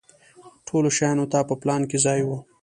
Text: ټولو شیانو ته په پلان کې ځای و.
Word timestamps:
ټولو 0.67 0.89
شیانو 0.97 1.25
ته 1.31 1.39
په 1.49 1.55
پلان 1.61 1.81
کې 1.89 1.97
ځای 2.05 2.19
و. 2.23 2.29